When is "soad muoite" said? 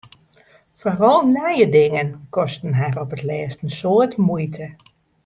3.79-4.65